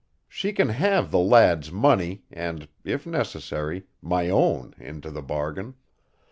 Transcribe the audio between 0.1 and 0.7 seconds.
She can